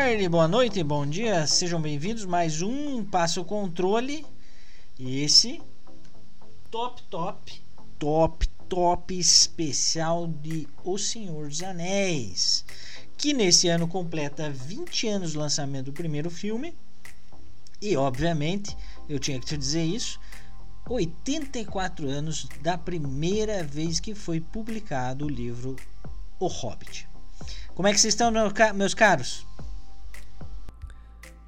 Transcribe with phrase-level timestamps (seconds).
[0.00, 4.24] Tarde, boa noite, bom dia, sejam bem-vindos mais um Passo Controle.
[4.96, 5.60] E esse
[6.70, 7.62] top, top,
[7.98, 12.64] top, top especial de O Senhor dos Anéis,
[13.16, 16.72] que nesse ano completa 20 anos do lançamento do primeiro filme.
[17.82, 18.76] E obviamente,
[19.08, 20.20] eu tinha que te dizer isso,
[20.88, 25.74] 84 anos da primeira vez que foi publicado o livro
[26.38, 27.08] O Hobbit.
[27.74, 28.30] Como é que vocês estão,
[28.74, 29.44] meus caros?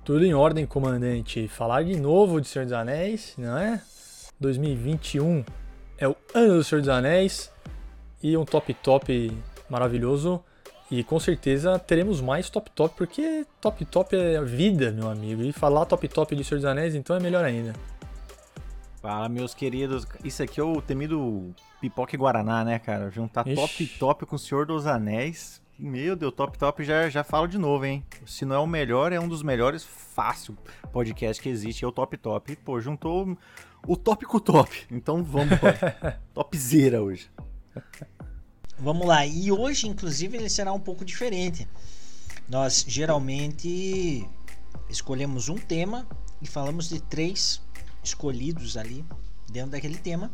[0.05, 1.47] Tudo em ordem, comandante.
[1.49, 3.81] Falar de novo de Senhor dos Anéis, não é?
[4.41, 5.45] 2021
[5.99, 7.51] é o ano do Senhor dos Anéis
[8.23, 9.33] e um top top
[9.69, 10.43] maravilhoso.
[10.91, 15.43] E com certeza teremos mais top top, porque top top é a vida, meu amigo.
[15.43, 17.73] E falar top top de Senhor dos Anéis, então é melhor ainda.
[19.01, 20.07] Fala, meus queridos.
[20.25, 23.11] Isso aqui é o temido pipoca e guaraná, né, cara?
[23.11, 23.55] Juntar Ixi.
[23.55, 25.60] top top com o Senhor dos Anéis.
[25.83, 28.05] Meu Deus, Top Top já, já falo de novo, hein?
[28.27, 30.55] Se não é o melhor, é um dos melhores, fácil
[30.93, 32.55] podcast que existe, é o Top Top.
[32.57, 33.35] pô, juntou
[33.87, 34.87] o top com o top.
[34.91, 35.59] Então vamos,
[36.35, 37.31] Topzera hoje.
[38.79, 39.25] Vamos lá.
[39.25, 41.67] E hoje, inclusive, ele será um pouco diferente.
[42.47, 44.29] Nós geralmente
[44.91, 46.07] escolhemos um tema
[46.43, 47.63] e falamos de três
[48.05, 49.03] escolhidos ali
[49.51, 50.31] dentro daquele tema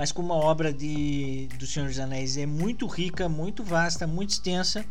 [0.00, 4.30] mas como a obra de, do Senhor dos Anéis é muito rica, muito vasta, muito
[4.30, 4.82] extensa,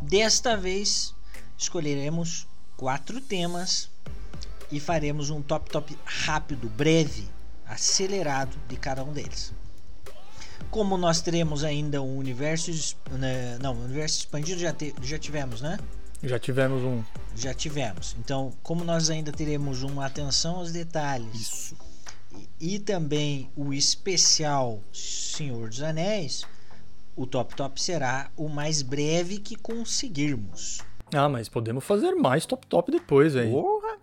[0.00, 1.12] desta vez
[1.56, 3.90] escolheremos quatro temas
[4.70, 7.28] e faremos um top top rápido, breve,
[7.66, 9.52] acelerado de cada um deles.
[10.70, 12.70] Como nós teremos ainda um universo,
[13.10, 15.80] né, não, universo expandido já, te, já tivemos, né?
[16.22, 17.02] Já tivemos um.
[17.34, 18.14] Já tivemos.
[18.20, 21.34] Então, como nós ainda teremos uma atenção aos detalhes.
[21.34, 21.87] Isso
[22.60, 26.44] e também o especial Senhor dos Anéis,
[27.16, 30.80] o Top Top será o mais breve que conseguirmos.
[31.14, 33.50] Ah, mas podemos fazer mais Top Top depois aí.
[33.50, 33.98] Porra!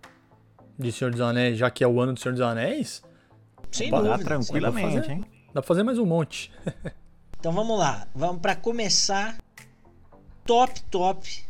[0.78, 3.04] De Senhor dos Anéis, já que é o ano do Senhor dos Anéis.
[3.72, 4.20] Sem dúvida.
[4.20, 5.26] tranquilamente, dá fazer, hein?
[5.48, 6.52] Dá pra fazer mais um monte.
[7.40, 8.08] então vamos lá.
[8.14, 9.38] Vamos para começar.
[10.46, 11.46] Top Top.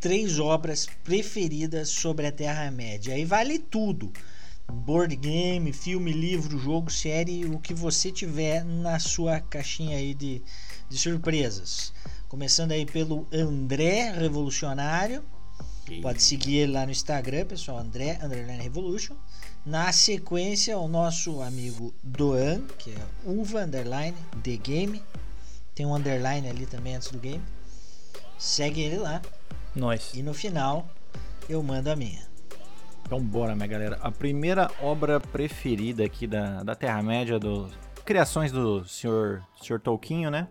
[0.00, 3.14] Três obras preferidas sobre a Terra-média.
[3.14, 4.12] Aí vale tudo
[4.72, 10.42] board game, filme, livro, jogo, série, o que você tiver na sua caixinha aí de,
[10.88, 11.92] de surpresas.
[12.28, 15.24] Começando aí pelo André Revolucionário.
[16.02, 19.16] Pode seguir ele lá no Instagram, pessoal, André Underline Revolution.
[19.64, 25.02] Na sequência, o nosso amigo Doan, que é Uva Underline The Game.
[25.74, 27.42] Tem um underline ali também antes do game.
[28.38, 29.22] Segue ele lá.
[29.74, 30.12] Nós.
[30.14, 30.88] E no final,
[31.48, 32.28] eu mando a minha.
[33.08, 33.98] Então bora, minha galera.
[34.02, 37.66] A primeira obra preferida aqui da, da Terra-média, do
[38.04, 39.40] criações do Sr.
[39.62, 39.80] Sr.
[39.80, 40.46] Tolkien, né?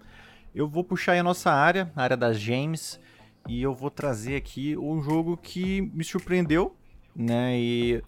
[0.56, 3.00] Eu vou puxar aí a nossa área, a área das James,
[3.48, 6.76] e eu vou trazer aqui um jogo que me surpreendeu,
[7.16, 7.60] né?
[7.60, 8.04] E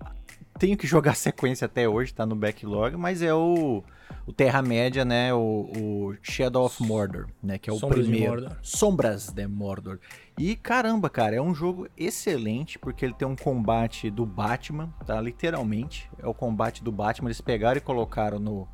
[0.59, 3.84] tenho que jogar sequência até hoje, tá no backlog, mas é o,
[4.28, 5.34] o Terra-média, né?
[5.34, 7.58] O, o, Shadow of Mordor, né?
[7.58, 8.50] Que é o Sombras primeiro.
[8.50, 10.00] De Sombras de Mordor.
[10.38, 15.19] E caramba, cara, é um jogo excelente porque ele tem um combate do Batman, tá?
[15.19, 16.09] Literalmente.
[16.22, 17.30] É o combate do Batman.
[17.30, 18.68] Eles pegaram e colocaram no.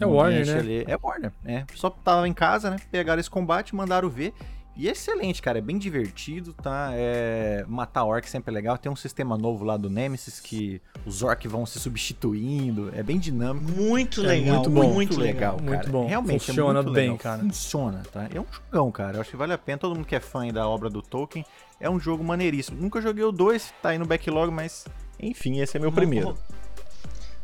[0.00, 0.58] É Warner, né?
[0.58, 0.84] Ali.
[0.86, 1.64] É Warner, é.
[1.74, 2.76] Só tava em casa, né?
[2.90, 4.34] Pegaram esse combate, mandaram ver.
[4.76, 5.58] E é excelente, cara.
[5.58, 6.90] É bem divertido, tá?
[6.92, 7.64] É...
[7.66, 8.76] Matar orc sempre é legal.
[8.76, 12.92] Tem um sistema novo lá do Nemesis que os orcs vão se substituindo.
[12.94, 13.70] É bem dinâmico.
[13.72, 14.56] Muito é legal.
[14.56, 14.92] Muito bom.
[14.92, 15.70] Muito legal, cara.
[15.70, 16.06] Muito bom.
[16.06, 17.18] Realmente é Funciona é muito bem, legal.
[17.18, 17.38] cara.
[17.40, 18.28] Funciona, tá?
[18.34, 19.16] É um jogão, cara.
[19.16, 19.78] Eu acho que vale a pena.
[19.78, 21.44] Todo mundo que é fã da obra do Tolkien.
[21.80, 22.80] É um jogo maneiríssimo.
[22.80, 24.86] Nunca joguei o 2, tá aí no backlog, mas...
[25.18, 26.36] Enfim, esse é meu primeiro.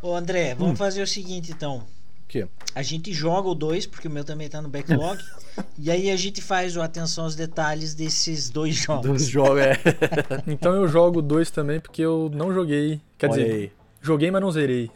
[0.02, 0.76] Ô, André, vamos hum.
[0.76, 1.86] fazer o seguinte, então
[2.32, 2.48] quê?
[2.74, 5.22] A gente joga o 2, porque o meu também tá no backlog.
[5.78, 9.10] e aí a gente faz o atenção aos detalhes desses dois jogos.
[9.10, 9.76] Dos jogos, é.
[10.48, 13.00] então eu jogo o 2 também, porque eu não joguei.
[13.18, 13.72] Quer Olha dizer, aí.
[14.00, 14.90] joguei, mas não zerei.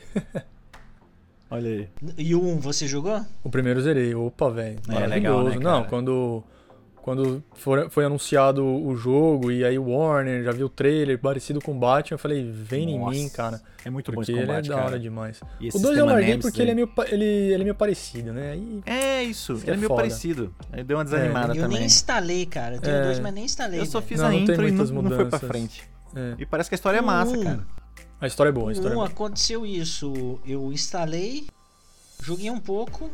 [1.50, 1.88] Olha aí.
[2.18, 3.24] E o 1, um, você jogou?
[3.44, 4.14] O primeiro zerei.
[4.14, 4.78] Opa, velho.
[4.88, 6.42] É legal, né, Não, quando
[7.06, 11.60] quando for, foi anunciado o jogo e aí o Warner já viu o trailer parecido
[11.60, 13.62] com o Batman, eu falei, vem Nossa, em mim, cara.
[13.84, 14.80] É muito porque bom esse combate, ele é cara.
[14.80, 15.40] da hora demais.
[15.60, 18.32] E o 2 eu larguei Nemesis, porque ele é, meio, ele, ele é meio parecido,
[18.32, 18.50] né?
[18.50, 20.02] Aí, é isso, ele é, é meio foda.
[20.02, 20.52] parecido.
[20.72, 21.58] Aí deu uma desanimada é.
[21.58, 21.76] eu também.
[21.76, 22.74] Eu nem instalei, cara.
[22.74, 23.02] Eu tenho é.
[23.04, 23.78] dois, mas nem instalei.
[23.78, 25.88] Eu só fiz não, a não intro e não, não foi pra frente.
[26.12, 26.34] É.
[26.40, 27.66] E parece que a história é massa, um, cara.
[28.20, 29.06] A história é boa, a história um, é boa.
[29.06, 30.40] aconteceu isso.
[30.44, 31.46] Eu instalei,
[32.20, 33.12] joguei um pouco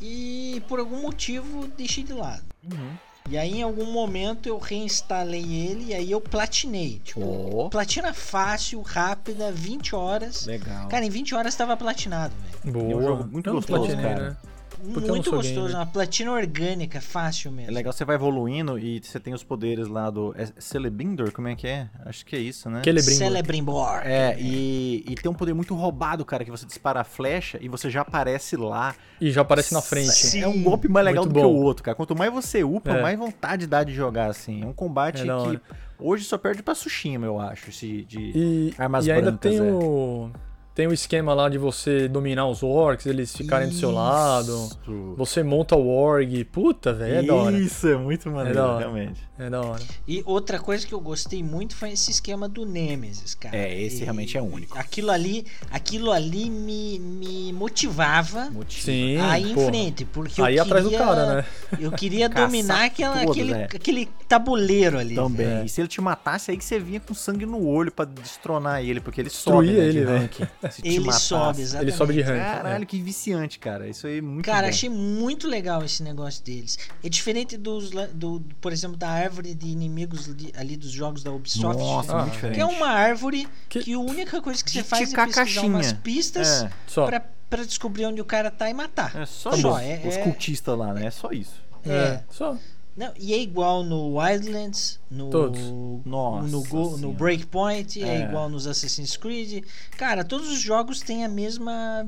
[0.00, 2.44] e por algum motivo deixei de lado.
[2.64, 2.96] Uhum.
[3.30, 6.98] E aí, em algum momento, eu reinstalei ele e aí eu platinei.
[7.04, 7.68] Tipo, oh.
[7.68, 10.46] platina fácil, rápida, 20 horas.
[10.46, 10.88] Legal.
[10.88, 12.32] Cara, em 20 horas tava platinado,
[12.64, 12.72] velho.
[12.72, 12.92] Boa.
[12.92, 14.30] É um jogo muito gostoso, platinei, cara.
[14.30, 14.36] Né?
[14.82, 15.74] Muito gostoso, gamer.
[15.76, 17.72] uma platina orgânica, fácil É mesmo.
[17.74, 20.34] legal, você vai evoluindo e você tem os poderes lá do.
[20.36, 21.32] É Celebrimbor?
[21.32, 21.88] Como é que é?
[22.06, 22.82] Acho que é isso, né?
[22.84, 23.18] Celebrimbor.
[23.18, 24.00] Celebrimbor.
[24.04, 27.68] É, e, e tem um poder muito roubado, cara, que você dispara a flecha e
[27.68, 28.94] você já aparece lá.
[29.20, 30.12] E já aparece na frente.
[30.12, 30.42] Sim.
[30.42, 31.52] É um golpe mais legal Muito do que bom.
[31.52, 31.94] o outro, cara.
[31.94, 33.02] Quanto mais você upa, É.
[33.02, 34.62] mais vontade dá de jogar, assim.
[34.62, 35.60] É um combate É que hora.
[35.98, 37.70] hoje só perde pra Tsushima, eu acho.
[37.70, 38.18] Esse de...
[38.34, 39.62] E, Armas e ainda brancas, tem é.
[39.72, 40.30] o.
[40.78, 44.52] Tem o esquema lá de você dominar os orcs, eles ficarem do seu lado.
[44.52, 45.14] Isso.
[45.16, 46.44] Você monta o org.
[46.44, 47.58] Puta, velho, é da hora.
[47.58, 48.78] Isso, é muito maneiro, da hora.
[48.78, 49.28] realmente.
[49.36, 49.82] É da hora.
[50.06, 53.56] E outra coisa que eu gostei muito foi esse esquema do Nemesis, cara.
[53.56, 54.78] É, esse E- realmente é único.
[54.78, 58.84] Aquilo ali, aquilo ali me, me motivava Motivo.
[58.84, 59.16] Sim.
[59.16, 61.44] a ir em frente, porque Aí eu atrás do queria, cara, né?
[61.80, 63.64] Eu queria dominar aquela, todos, aquele, é.
[63.64, 65.16] aquele tabuleiro ali.
[65.16, 65.46] Também.
[65.46, 65.64] É.
[65.64, 68.80] E se ele te matasse, aí que você vinha com sangue no olho pra destronar
[68.84, 70.46] ele, porque ele Destruir sobe né, ele, ranking.
[70.70, 71.24] Se Ele matasse.
[71.24, 71.90] sobe, exatamente.
[71.90, 72.38] Ele sobe de rank.
[72.38, 72.86] Caralho, é.
[72.86, 73.88] que viciante, cara.
[73.88, 74.68] Isso aí é muito Cara, bom.
[74.68, 76.78] achei muito legal esse negócio deles.
[77.02, 81.30] É diferente dos, do, por exemplo, da árvore de inimigos de- ali dos jogos da
[81.32, 81.78] Ubisoft.
[81.78, 82.54] Nossa, Ah, muito diferente.
[82.56, 85.86] que é uma árvore Que- que, a única coisa que você faz é pesquisar umas
[85.86, 86.00] caixinha.
[86.02, 87.06] pistas É, Só.
[87.06, 89.14] pra, pra descobrir onde o cara tá e matar.
[89.16, 89.78] é só Tá isso.
[89.78, 91.06] é- Os é- cultistas lá, né?
[91.06, 91.54] É só isso.
[91.86, 91.90] É.
[91.90, 92.24] É.
[92.30, 92.56] Só.
[92.98, 95.60] Não, e é igual no Wildlands, no, Todos.
[96.04, 97.12] Nossa no, Go- no.
[97.12, 98.08] Breakpoint, é.
[98.08, 98.24] É.
[98.24, 99.64] igual nos Assassin's Creed.
[99.96, 102.04] Cara, todos os jogos têm a mesma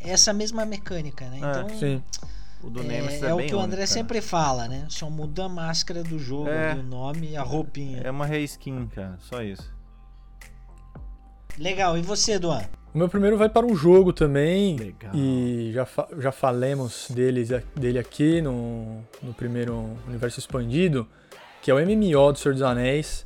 [0.00, 1.40] essa mesma mecânica, né?
[1.42, 2.02] É, Então, Sim.
[2.62, 4.86] O do é, Nemesis é, é o bem que o André sempre fala, né?
[4.88, 6.72] Só muda a máscara do jogo, É.
[6.74, 8.00] o nome e a roupinha.
[8.04, 9.18] É uma reskin, cara.
[9.20, 9.68] Só isso.
[11.58, 12.62] Legal, e você, Duan?
[12.98, 14.74] O meu primeiro vai para um jogo também.
[14.76, 15.12] Legal.
[15.14, 21.06] E já, fa- já falemos deles, dele aqui no, no primeiro universo expandido,
[21.62, 23.24] que é o MMO do Senhor dos Anéis.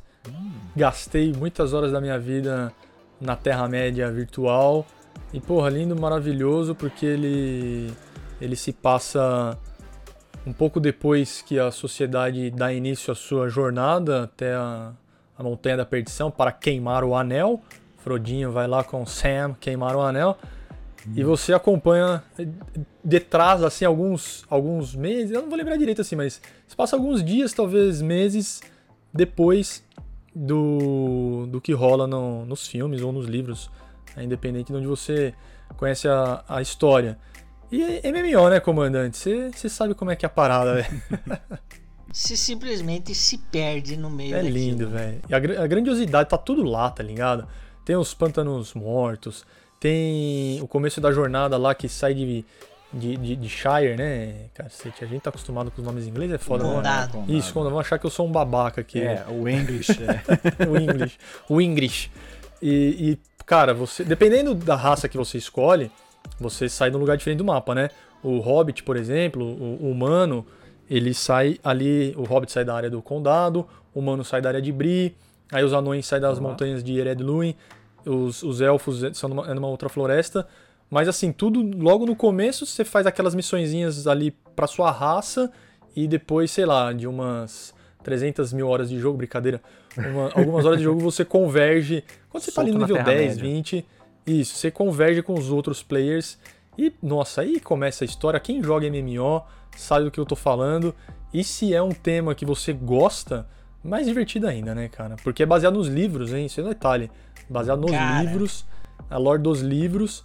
[0.75, 2.71] Gastei muitas horas da minha vida
[3.19, 4.85] na Terra-média virtual.
[5.33, 7.91] E, porra, lindo, maravilhoso, porque ele,
[8.39, 9.57] ele se passa
[10.45, 14.91] um pouco depois que a sociedade dá início à sua jornada até a,
[15.35, 17.59] a Montanha da Perdição para queimar o anel.
[18.03, 20.37] Frodinho vai lá com Sam queimar o anel.
[21.15, 22.23] E você acompanha
[23.03, 27.21] detrás, assim, alguns, alguns meses, eu não vou lembrar direito assim, mas se passa alguns
[27.23, 28.61] dias, talvez meses,
[29.13, 29.83] depois
[30.33, 33.69] do, do que rola no- nos filmes ou nos livros,
[34.15, 35.33] né, independente de onde você
[35.75, 37.17] conhece a, a história.
[37.69, 39.29] E é MMO, né, comandante?
[39.53, 41.03] Você sabe como é que é a parada, velho.
[42.13, 45.19] Você simplesmente se perde no meio É lindo, velho.
[45.27, 47.47] E a, a grandiosidade tá tudo lá, tá ligado?
[47.85, 49.45] Tem os pântanos mortos,
[49.79, 52.45] tem o começo da jornada lá que sai de,
[52.93, 54.45] de, de, de Shire, né?
[54.53, 56.73] Cacete, a gente tá acostumado com os nomes em inglês, é foda, né?
[56.75, 57.23] Condado.
[57.27, 59.01] Isso, quando vão achar que eu sou um babaca aqui.
[59.01, 59.91] É, o English.
[60.01, 60.21] é.
[60.65, 61.17] o English.
[61.49, 62.11] O English.
[62.61, 64.05] E, e, cara, você.
[64.05, 65.91] Dependendo da raça que você escolhe,
[66.39, 67.89] você sai num lugar diferente do mapa, né?
[68.23, 70.45] O Hobbit, por exemplo, o, o humano,
[70.89, 72.13] ele sai ali.
[72.15, 75.13] O Hobbit sai da área do condado, o humano sai da área de Bree,
[75.51, 76.49] aí os anões saem das Olá.
[76.49, 77.55] montanhas de Eredluin,
[78.05, 80.47] os, os elfos são numa, é numa outra floresta.
[80.89, 85.51] Mas assim, tudo logo no começo você faz aquelas missõezinhas ali pra sua raça
[85.95, 87.73] e depois, sei lá, de umas
[88.03, 89.61] 300 mil horas de jogo, brincadeira,
[89.97, 92.03] uma- algumas horas de jogo você converge.
[92.29, 93.43] Quando você tá ali no Solto nível 10, Terra-média.
[93.43, 93.85] 20,
[94.27, 96.37] isso, você converge com os outros players
[96.77, 98.39] e, nossa, aí começa a história.
[98.39, 99.41] Quem joga MMO
[99.75, 100.93] sabe do que eu tô falando.
[101.33, 103.47] E se é um tema que você gosta,
[103.83, 105.15] mais divertido ainda, né, cara?
[105.23, 106.45] Porque é baseado nos livros, hein?
[106.45, 107.11] Isso é um detalhe.
[107.49, 108.23] Baseado nos Cara.
[108.23, 108.65] livros,
[109.09, 110.23] a lore dos livros.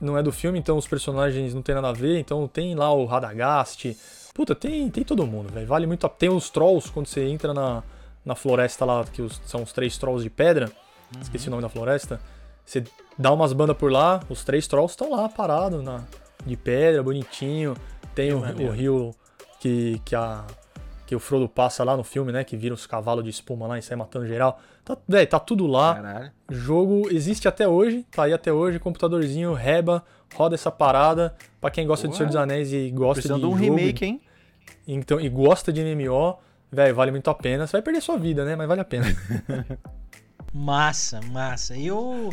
[0.00, 2.18] Não é do filme, então os personagens não tem nada a ver.
[2.18, 3.96] Então tem lá o Radagast.
[4.34, 5.66] Puta, tem, tem todo mundo, velho.
[5.66, 6.08] Vale muito a...
[6.10, 7.82] Tem os trolls quando você entra na,
[8.24, 10.70] na floresta lá, que os- são os três trolls de pedra.
[11.20, 12.20] Esqueci o nome da floresta.
[12.64, 12.84] Você
[13.18, 16.04] dá umas bandas por lá, os três trolls estão lá parados na,
[16.44, 17.74] de pedra, bonitinho.
[18.14, 18.70] Tem o, maneiro.
[18.72, 19.14] o rio
[19.60, 20.44] que, que, a,
[21.06, 22.42] que o Frodo passa lá no filme, né?
[22.42, 24.60] Que vira os cavalos de espuma lá e sai matando geral.
[24.84, 25.94] Tá, véi, tá tudo lá.
[25.94, 26.32] Caralho.
[26.50, 31.34] O jogo existe até hoje, tá aí até hoje, computadorzinho, reba, roda essa parada.
[31.60, 32.16] Pra quem gosta de Ué.
[32.18, 34.20] Senhor dos Anéis e gosta Precisando de de um jogo, remake, hein?
[34.86, 36.38] então, e gosta de MMO,
[36.70, 37.66] velho, vale muito a pena.
[37.66, 38.56] Você vai perder sua vida, né?
[38.56, 39.06] Mas vale a pena.
[40.52, 41.76] Massa, massa.
[41.76, 42.32] Eu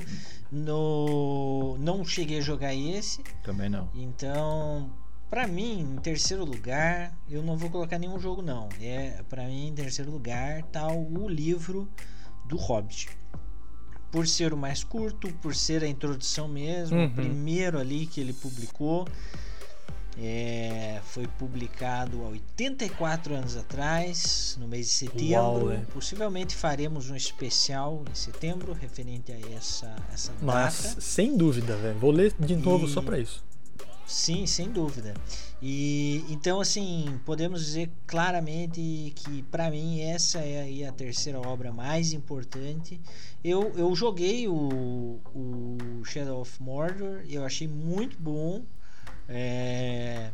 [0.51, 1.77] no...
[1.79, 3.89] não cheguei a jogar esse, Também não.
[3.93, 4.89] então,
[5.33, 8.69] pra mim, em terceiro lugar, eu não vou colocar nenhum jogo não.
[8.79, 11.89] É, para mim, em terceiro lugar tá o livro
[12.47, 13.09] do Hobbit.
[14.11, 17.05] Por ser o mais curto, por ser a introdução mesmo, Uhum.
[17.07, 19.07] o primeiro ali que ele publicou.
[20.15, 25.31] É, foi publicado há 84 anos atrás, no mês de setembro.
[25.33, 25.87] Uau, velho.
[25.87, 31.01] Possivelmente faremos um especial em setembro referente a essa, essa Mas, data.
[31.01, 31.97] sem dúvida, velho.
[31.97, 33.43] Vou ler de novo E- só pra isso.
[34.05, 35.13] Sim, sem dúvida.
[35.61, 42.11] E então assim, podemos dizer claramente que para mim essa é a terceira obra mais
[42.11, 42.99] importante.
[43.43, 48.63] Eu, eu joguei o, o Shadow of Mordor, eu achei muito bom.
[49.27, 50.31] É,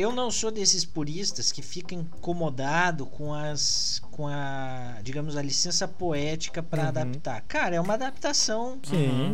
[0.00, 5.88] eu não sou desses puristas que ficam incomodado com as com a digamos a licença
[5.88, 6.88] poética para Uhum.
[6.88, 8.78] adaptar cara é uma adaptação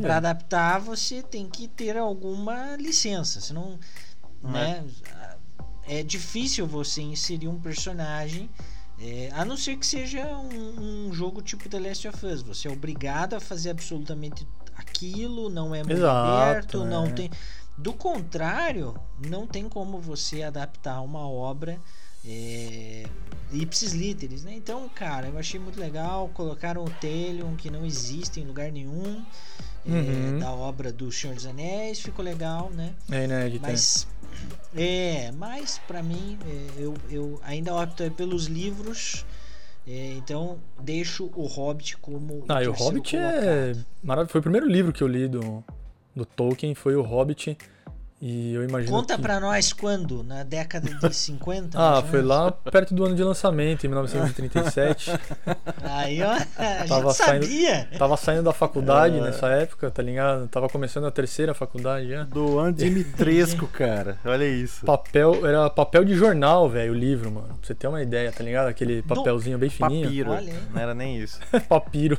[0.01, 0.17] para é.
[0.17, 3.79] adaptar você tem que ter alguma licença senão
[4.43, 4.85] né
[5.87, 8.49] é difícil você inserir um personagem
[9.01, 12.69] é, a não ser que seja um, um jogo tipo The Last of Us você
[12.69, 17.11] é obrigado a fazer absolutamente aquilo não é muito Exato, aberto não é.
[17.13, 17.31] tem
[17.77, 18.95] do contrário,
[19.29, 21.79] não tem como você adaptar uma obra
[22.27, 23.05] é,
[23.53, 24.55] ipsis literis, né?
[24.55, 26.29] Então, cara, eu achei muito legal.
[26.33, 29.23] Colocaram o Telion, que não existe em lugar nenhum,
[29.87, 30.39] é, Uhum.
[30.39, 32.95] da obra do Senhor dos Anéis, ficou legal, né?
[33.11, 33.61] É inédito.
[33.63, 34.07] Mas,
[34.75, 39.27] é, mas para mim, é, eu, eu ainda opto pelos livros.
[39.87, 42.45] é, então, deixo o Hobbit como.
[42.49, 43.87] Ah, e o terceiro Hobbit é colocado.
[44.03, 44.33] maravilhoso.
[44.33, 45.63] Foi o primeiro livro que eu li do,
[46.15, 47.57] do Tolkien, foi o Hobbit.
[48.21, 49.23] E eu imagino Conta que...
[49.23, 50.23] pra nós quando?
[50.23, 51.77] Na década de 50?
[51.79, 55.11] Ah, foi lá perto do ano de lançamento, em 1937.
[55.83, 57.89] Aí, ó, a Tava gente sabia.
[57.99, 59.21] Tava saindo da faculdade É.
[59.21, 60.49] nessa época, tá ligado?
[60.49, 62.23] Tava começando a terceira faculdade já.
[62.23, 64.17] Do ano Dimitrescu, cara.
[64.25, 64.87] Olha isso.
[64.87, 67.49] Papel, era papel de jornal, velho, o livro, mano.
[67.49, 68.69] Pra você ter uma ideia, tá ligado?
[68.69, 70.05] Aquele papelzinho bem fininho.
[70.07, 70.31] Papiro.
[70.31, 70.59] Olha aí.
[70.73, 71.39] Não era nem isso.
[71.69, 72.17] Papiro.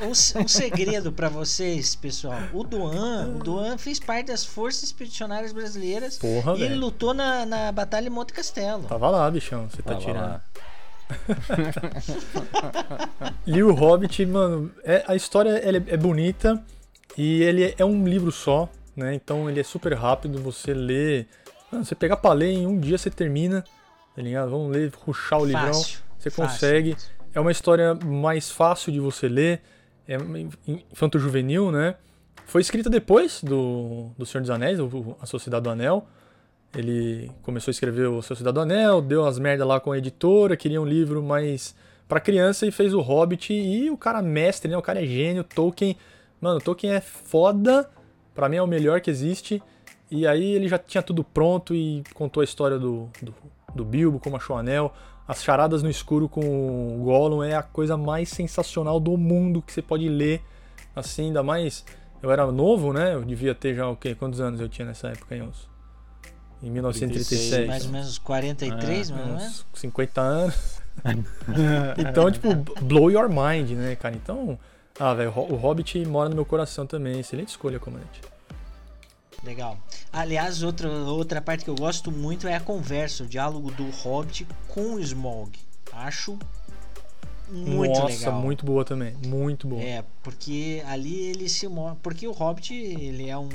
[0.00, 0.10] Um,
[0.42, 2.38] um segredo pra vocês, pessoal.
[2.54, 7.46] O Duan, o Duan fez parte das Forças Expedicionárias Brasileiras Porra, e ele lutou na,
[7.46, 8.82] na Batalha de Monte Castelo.
[8.84, 10.20] Tava lá, bichão, você tá Tava tirando.
[10.20, 10.42] lá.
[13.46, 16.62] Li o Hobbit, mano, é- a história ela é, é bonita
[17.16, 19.14] e ele é um livro só, né?
[19.14, 21.24] Então ele é super rápido, você lê.
[21.72, 23.64] Mano, você pegar pra ler em um dia você termina,
[24.14, 24.50] tá ligado?
[24.50, 25.66] Vamos ler, ruxar o livrão.
[25.72, 25.98] Fácil.
[26.18, 26.52] Você fácil.
[26.52, 26.96] consegue.
[27.34, 29.62] É uma história mais fácil de você ler,
[30.06, 30.16] é
[30.66, 31.94] infanto-juvenil, né?
[32.50, 36.04] Foi escrita depois do, do Senhor dos Anéis, o- A Sociedade do Anel.
[36.74, 40.56] Ele começou a escrever o Sociedade do Anel, deu as merda lá com a editora,
[40.56, 41.76] queria um livro mais
[42.08, 43.52] pra criança e fez o Hobbit.
[43.52, 44.76] E o cara mestre, né?
[44.76, 45.96] O cara é gênio, Tolkien.
[46.40, 47.88] Mano, Tolkien é foda.
[48.34, 49.62] Pra mim é o melhor que existe.
[50.10, 53.32] E aí ele já tinha tudo pronto e contou a história do, do,
[53.76, 54.92] do Bilbo, como achou o anel.
[55.28, 59.72] As charadas no escuro com o Gollum é a coisa mais sensacional do mundo que
[59.72, 60.42] você pode ler.
[60.96, 61.84] Assim, ainda mais.
[62.22, 63.14] Eu era novo, né?
[63.14, 64.14] Eu devia ter já o quê?
[64.14, 65.34] Quantos anos eu tinha nessa época?
[65.36, 65.68] Uns...
[66.62, 67.66] Em 1937.
[67.66, 69.66] Mais ou menos 43, mais ou menos.
[69.72, 70.80] uns 50 anos.
[71.98, 74.14] então, tipo, blow your mind, né, cara?
[74.14, 74.58] Então,
[74.98, 77.20] ah, velho, o Hobbit mora no meu coração também.
[77.20, 78.20] Excelente escolha, comandante.
[79.42, 79.78] Legal.
[80.12, 84.46] Aliás, outra, outra parte que eu gosto muito é a conversa, o diálogo do Hobbit
[84.68, 85.58] com o Smaug.
[85.92, 86.38] Acho
[87.50, 88.40] muito Nossa, legal.
[88.40, 89.14] muito boa também.
[89.26, 89.82] Muito boa.
[89.82, 91.98] É, porque ali ele se mostra.
[92.02, 93.48] Porque o Hobbit, ele é um.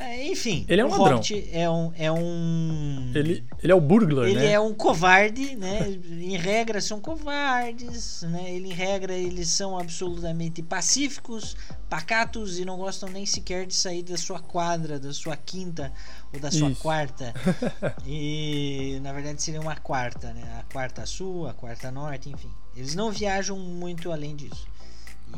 [0.00, 1.20] É, enfim, Ele é um o ladrão.
[1.52, 1.92] É um.
[1.96, 4.52] É um Ele, ele é o burglar, ele né?
[4.52, 5.80] é um covarde, né?
[6.08, 8.50] Em regra são covardes, né?
[8.50, 11.56] Ele, em regra eles são absolutamente pacíficos,
[11.90, 15.92] pacatos e não gostam nem sequer de sair da sua quadra, da sua quinta
[16.32, 16.80] ou da sua Isso.
[16.80, 17.34] quarta.
[18.06, 20.42] E na verdade seria uma quarta, né?
[20.60, 22.50] A quarta sul, a quarta norte, enfim.
[22.76, 24.66] Eles não viajam muito além disso.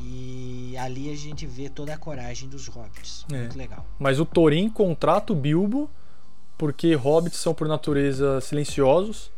[0.03, 3.25] E ali a gente vê toda a coragem dos hobbits.
[3.33, 3.37] É.
[3.39, 3.85] Muito legal.
[3.99, 5.91] Mas o Thorin contrata o Bilbo
[6.57, 9.31] porque hobbits são por natureza silenciosos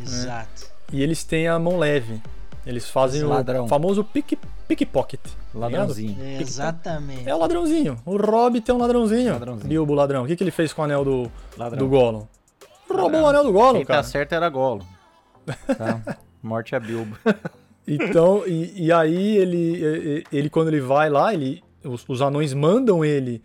[0.00, 0.66] Exato.
[0.92, 2.20] e eles têm a mão leve.
[2.64, 3.64] Eles fazem Ladrão.
[3.64, 5.20] o famoso pick, pickpocket.
[5.20, 6.16] tá Ladrãozinho.
[6.22, 7.28] É, exatamente.
[7.28, 8.00] É o ladrãozinho.
[8.06, 9.32] O Hobbit é um ladrãozinho.
[9.32, 9.68] Ladrãozinho.
[9.68, 10.22] Bilbo, ladrão.
[10.22, 11.78] O que, que ele fez com o anel do, Ladrão.
[11.80, 12.26] do Gollum?
[12.88, 14.02] Roubou o anel do Gollum, Quem cara.
[14.02, 14.86] tá certo era Golo.
[15.76, 16.16] Tá?
[16.40, 17.16] Morte a Bilbo.
[17.86, 23.04] Então, e, e aí ele, ele, quando ele vai lá, ele, os, os anões mandam
[23.04, 23.42] ele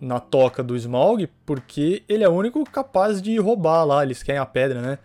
[0.00, 4.40] na toca do Smaug porque ele é o único capaz de roubar lá, eles querem
[4.40, 4.98] a pedra, né?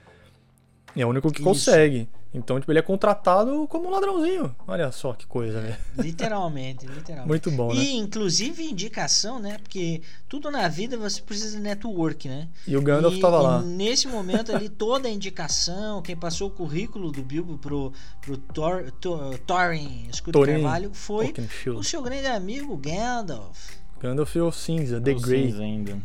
[0.96, 1.50] E é o único que Isso.
[1.50, 2.08] consegue.
[2.34, 4.56] Então, tipo, ele é contratado como um ladrãozinho.
[4.68, 5.78] Olha só que coisa, velho.
[6.00, 7.28] Literalmente, literalmente.
[7.28, 7.80] Muito bom, né?
[7.80, 9.60] E inclusive indicação, né?
[9.60, 12.48] Porque tudo na vida você precisa de network, né?
[12.68, 13.62] E o Gandalf e, tava e lá.
[13.62, 18.92] nesse momento ali, toda a indicação, quem passou o currículo do Bilbo pro, pro Thor,
[19.00, 21.80] Thor, Thorin Escudo Thorin Carvalho foi shield.
[21.80, 23.74] o seu grande amigo Gandalf.
[24.00, 25.52] Gandalf é o cinza, The O Grey.
[25.52, 25.98] cinza ainda.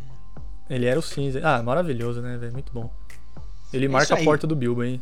[0.69, 1.41] Ele era o cinza.
[1.43, 2.53] Ah, maravilhoso, né, velho?
[2.53, 2.91] Muito bom.
[3.73, 5.01] Ele É marca a porta do Bilbo, hein?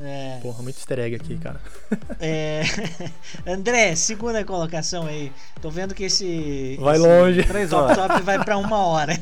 [0.00, 1.60] É, Porra, muito easter egg aqui, cara.
[2.20, 2.62] é...
[3.46, 5.32] André, segunda colocação aí.
[5.60, 6.76] Tô vendo que esse.
[6.80, 7.44] Vai esse longe.
[7.44, 7.96] Três Top horas.
[7.96, 9.20] Top vai pra uma hora.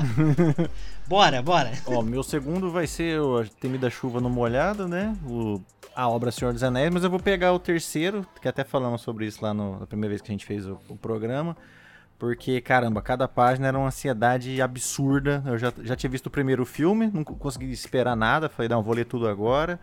[1.08, 1.72] bora, bora.
[1.86, 5.16] Ó, meu segundo vai ser o Temida Chuva no Molhado, né?
[5.24, 5.60] O,
[5.94, 9.26] a obra Senhor dos Anéis, mas eu vou pegar o terceiro, que até falamos sobre
[9.26, 11.56] isso lá no, na primeira vez que a gente fez o, o programa.
[12.18, 15.42] Porque, caramba, cada página era uma ansiedade absurda.
[15.46, 18.48] Eu já, já tinha visto o primeiro filme, não co- consegui esperar nada.
[18.48, 19.78] Falei, não, vou ler tudo agora.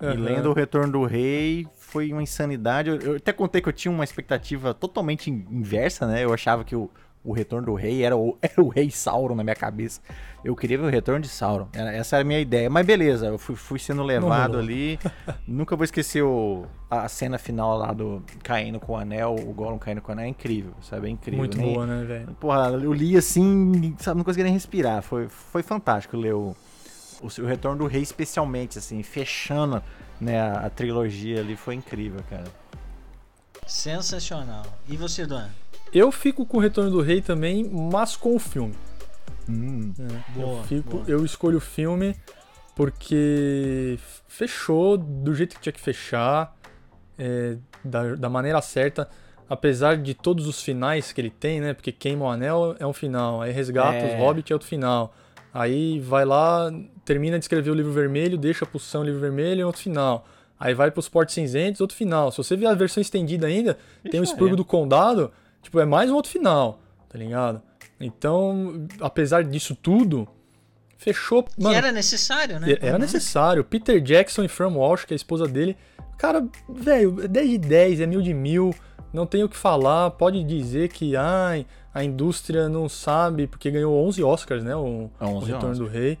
[0.00, 0.14] E Aham.
[0.16, 2.88] lendo O Retorno do Rei foi uma insanidade.
[2.90, 6.24] Eu, eu até contei que eu tinha uma expectativa totalmente in- inversa, né?
[6.24, 6.88] Eu achava que o,
[7.22, 10.00] o Retorno do Rei era o, era o Rei Sauron na minha cabeça.
[10.42, 11.68] Eu queria ver o Retorno de Sauron.
[11.72, 12.70] Era- essa era a minha ideia.
[12.70, 14.98] Mas beleza, eu fui, fui sendo levado ali.
[15.46, 19.78] Nunca vou esquecer o, a cena final lá do caindo com o anel, o Gollum
[19.78, 20.24] caindo com o anel.
[20.24, 21.08] É incrível, sabe?
[21.08, 21.38] É incrível.
[21.38, 22.26] Muito Nem- boa, né, velho?
[22.40, 25.02] Porra, eu li assim, sabe, não conseguia nem respirar.
[25.02, 26.56] Foi, foi fantástico ler o,
[27.20, 29.82] o, o Retorno do Rei, especialmente, assim, fechando
[30.18, 31.54] né, a, a trilogia ali.
[31.54, 32.44] Foi incrível, cara.
[33.66, 34.64] Sensacional.
[34.88, 35.50] E você, Dona?
[35.92, 38.74] Eu fico com o Retorno do Rei também, mas com o filme.
[39.48, 40.24] Hum, né?
[40.34, 41.04] Boa, eu, fico, boa.
[41.08, 42.14] eu escolho o filme
[42.76, 46.56] porque fechou do jeito que tinha que fechar,
[47.18, 49.08] é, da, da maneira certa.
[49.48, 51.74] Apesar de todos os finais que ele tem, né?
[51.74, 54.14] Porque Queima o Anel é um final, aí Resgata É.
[54.14, 55.12] os Hobbit é outro final.
[55.52, 56.72] Aí vai lá,
[57.04, 60.24] termina de escrever o livro vermelho, deixa a pulsão livro vermelho é outro final.
[60.58, 62.30] Aí vai pros Portos Cinzentos, outro final.
[62.30, 63.76] Se você ver a versão estendida ainda,
[64.08, 64.56] tem o Expurgo é.
[64.56, 65.32] do Condado,
[65.62, 67.62] tipo, é mais um outro final, tá ligado?
[68.00, 70.26] Então, apesar disso tudo,
[70.96, 71.42] fechou.
[71.42, 72.76] Que Mano, era necessário, né?
[72.80, 72.98] era Uhum.
[73.00, 73.62] necessário.
[73.64, 75.76] Peter Jackson e Fran Walsh, que é a esposa dele.
[76.16, 78.74] Cara, velho, é 10 de 10, é mil de mil.
[79.12, 80.10] Não tem o que falar.
[80.12, 84.74] Pode dizer que ai, a indústria não sabe, porque ganhou 11 Oscars, né?
[84.76, 85.92] O, o 11 Retorno do Oscars.
[85.92, 86.18] Rei.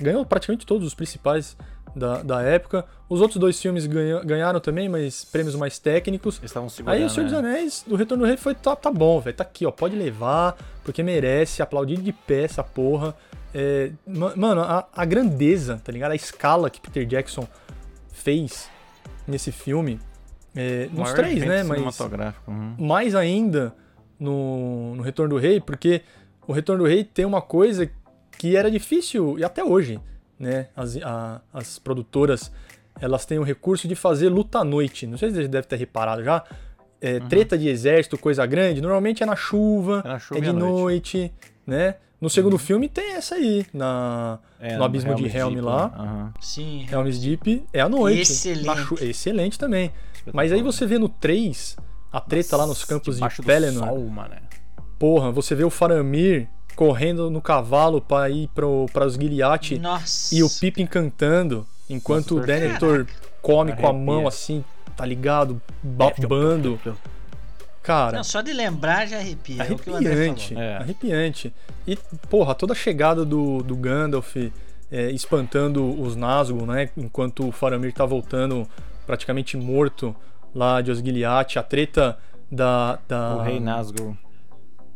[0.00, 1.56] Ganhou praticamente todos os principais
[1.94, 2.84] da, da época.
[3.08, 6.38] Os outros dois filmes ganha- ganharam também, mas prêmios mais técnicos.
[6.38, 6.96] Eles estavam segurando.
[6.98, 7.38] Aí o Senhor dos né?
[7.38, 9.36] Anéis, do Retorno do Rei, foi tá, tá bom, velho.
[9.36, 9.70] Tá aqui, ó.
[9.70, 13.14] Pode levar, porque merece, aplaudir de pé essa porra.
[13.54, 16.12] É, ma- mano, a, a grandeza, tá ligado?
[16.12, 17.46] A escala que Peter Jackson
[18.10, 18.68] fez
[19.26, 20.00] nesse filme.
[20.54, 21.62] É, nos maior três, né?
[21.62, 21.98] Mas
[22.46, 22.76] uhum.
[22.78, 23.74] mais ainda
[24.18, 26.02] no, no Retorno do Rei, porque
[26.46, 27.90] o Retorno do Rei tem uma coisa
[28.38, 30.00] que era difícil, e até hoje,
[30.42, 30.66] né?
[30.76, 32.50] As, a- as produtoras,
[33.00, 35.06] elas têm o recurso de fazer luta à noite.
[35.06, 36.42] Não sei se vocês devem ter reparado já.
[37.00, 40.52] É, Treta de exército, coisa grande, normalmente é na chuva, É na chuva é de
[40.52, 41.18] noite.
[41.18, 41.32] noite,
[41.66, 41.94] né?
[42.20, 45.88] No segundo filme tem essa aí, na, É, no Abismo de Helm's Helm Deep, lá.
[45.88, 45.94] né?
[45.96, 46.34] Aham.
[46.40, 46.86] Sim.
[46.90, 48.20] Helm's Deep é à noite.
[48.22, 49.04] Excelente.
[49.04, 49.90] Excelente também.
[50.32, 51.76] Mas aí você vê no 3,
[52.12, 53.88] a treta lá nos campos de Pelennor.
[53.88, 54.36] sol, mano.
[54.98, 59.16] Porra, você vê o Faramir correndo no cavalo pra ir pro, pra os
[59.80, 60.34] Nossa.
[60.34, 63.06] e o Pippin cantando, enquanto Nossa, o Denethor
[63.40, 64.64] come com a mão assim,
[64.96, 65.60] tá ligado?
[65.82, 66.80] Babando.
[67.82, 69.64] Cara, Não, só de lembrar já arrepia.
[69.64, 70.54] É o que o André arrepiante.
[70.54, 70.62] falou.
[70.62, 70.76] É.
[70.76, 71.52] Arrepiante.
[71.86, 71.96] E,
[72.30, 74.36] porra, toda a chegada do, do Gandalf
[74.90, 76.90] é, espantando os Nazgûl, né?
[76.96, 78.68] Enquanto o Faramir tá voltando
[79.04, 80.14] praticamente morto
[80.54, 82.16] lá de Osgiliath, a treta
[82.50, 84.16] da, da O Rei Nazgûl.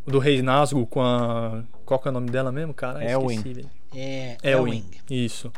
[0.07, 3.05] Do Rei Nazgûl com a qual que é o nome dela mesmo, cara?
[3.05, 3.37] Elwin.
[3.37, 3.71] Esqueci, velho.
[3.95, 4.85] É, Elwin.
[5.11, 5.53] Isso.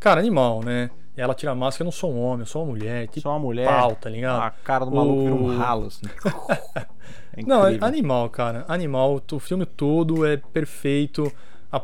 [0.00, 0.90] Cara, animal, né?
[1.16, 3.30] Ela tira a máscara, eu não sou um homem, eu sou uma mulher, que Só
[3.30, 3.68] uma mulher.
[3.68, 4.42] pau, tá ligado?
[4.42, 6.06] A cara do maluco vira um O- ralo, assim.
[7.36, 8.64] É Não, é animal, cara.
[8.68, 9.20] Animal.
[9.32, 11.32] O filme todo é perfeito.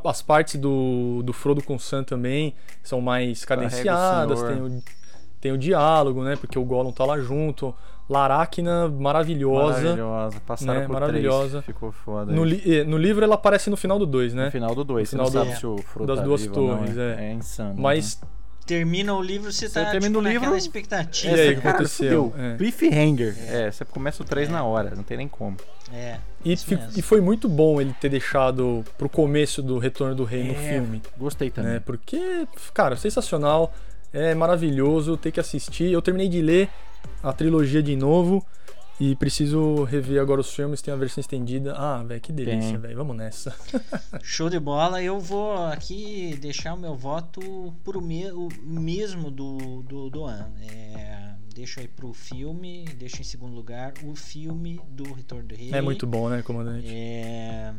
[0.05, 2.55] As partes do, do Frodo com o Sam também
[2.85, 4.41] são mais cadenciadas.
[4.43, 4.83] Tem o,
[5.41, 6.37] tem o diálogo, né?
[6.37, 7.75] Porque o Gollum tá lá junto.
[8.11, 9.81] Laracna, maravilhosa.
[9.83, 10.41] Maravilhosa.
[10.47, 10.87] Passaram né?
[10.87, 11.49] por Maravilhosa.
[11.63, 11.65] três.
[11.65, 12.33] Ficou foda.
[12.33, 14.47] No, li- eh, no livro ela aparece no final do 2, né?
[14.47, 15.09] No final do 2.
[15.09, 16.79] Você No não final sabe do- se o Frodo das tá duas vivo ou não,
[16.79, 17.31] torres, é.
[17.31, 17.75] É insano.
[17.81, 18.21] Mas
[18.67, 21.37] Termina o livro, você tá termina tipo, o livro, naquela é, expectativa.
[21.37, 22.33] E aí, que cara, aconteceu?
[22.39, 22.57] É.
[22.57, 23.35] Cliffhanger.
[23.49, 24.93] É, você começa o 3 na hora.
[24.95, 25.57] Não tem nem como.
[25.93, 26.19] É.
[26.45, 26.55] E,
[26.97, 30.73] e foi muito bom ele ter deixado pro começo do Retorno do Rei no É,
[30.75, 31.03] filme.
[31.19, 31.73] Gostei também.
[31.73, 31.83] né?
[31.85, 33.73] Porque, cara, sensacional,
[34.13, 35.91] é maravilhoso, tem que assistir.
[35.91, 36.69] Eu terminei de ler
[37.23, 38.45] a trilogia de novo
[39.01, 41.75] e preciso rever agora os filmes, tem a versão estendida.
[41.75, 42.95] Ah, velho, que delícia, velho.
[42.95, 43.55] Vamos nessa.
[44.23, 45.03] Show de bola.
[45.03, 50.51] Eu vou aqui deixar o meu voto pro me o mesmo do, do Doan.
[50.71, 55.71] É, deixo aí pro filme, deixo em segundo lugar o filme do Retorno do Rei.
[55.73, 56.87] É muito bom, né, comandante?
[56.87, 57.73] É,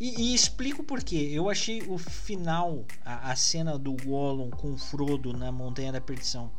[0.00, 1.28] E, e explico por quê.
[1.30, 6.00] Eu achei o final, a, a cena do Gollum com o Frodo na Montanha da
[6.00, 6.50] Perdição,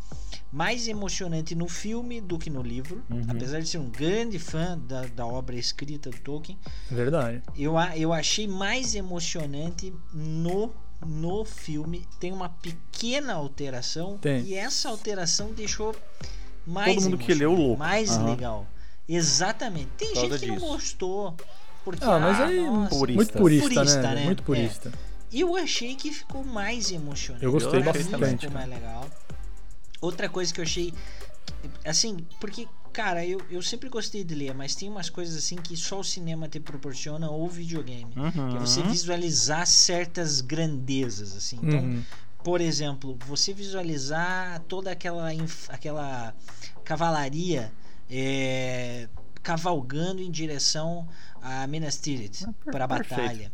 [0.51, 3.03] mais emocionante no filme do que no livro.
[3.09, 3.25] Uhum.
[3.27, 6.57] Apesar de ser um grande fã da, da obra escrita do Tolkien,
[6.89, 7.41] Verdade.
[7.57, 10.71] eu, eu achei mais emocionante no,
[11.03, 12.07] no filme.
[12.19, 14.43] Tem uma pequena alteração Tem.
[14.43, 15.95] e essa alteração deixou
[16.67, 17.79] mais Todo mundo que leu, louco.
[17.79, 18.29] mais Aham.
[18.29, 18.67] legal.
[19.09, 19.87] Exatamente.
[19.97, 20.67] Tem causa gente que não disso.
[20.67, 21.35] gostou.
[21.83, 23.15] Porque, Ah, mas aí nossa, purista.
[23.17, 24.15] muito purista, Purista, né?
[24.15, 24.25] né?
[24.25, 24.45] Muito É.
[24.45, 24.91] purista.
[25.33, 27.43] eu achei que ficou mais emocionante.
[27.45, 29.09] Eu gostei mim bastante, Ficou mais legal.
[29.99, 30.93] Outra coisa que eu achei.
[31.85, 35.75] Assim, porque, cara, eu, eu sempre gostei de ler, mas tem umas coisas assim que
[35.77, 38.13] só o cinema te proporciona ou o videogame.
[38.15, 38.49] Uhum.
[38.49, 41.59] Que é você visualizar certas grandezas, assim.
[41.63, 42.03] Então, Uhum.
[42.43, 46.33] por exemplo, você visualizar toda aquela, inf- aquela
[46.83, 47.71] cavalaria
[48.09, 49.07] é,
[49.43, 51.07] cavalgando em direção
[51.41, 53.51] a Minas Tirith Ah, para a batalha.